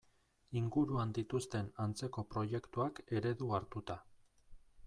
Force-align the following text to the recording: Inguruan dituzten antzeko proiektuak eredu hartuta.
Inguruan 0.61 1.11
dituzten 1.17 1.69
antzeko 1.85 2.25
proiektuak 2.33 3.05
eredu 3.21 3.55
hartuta. 3.59 4.03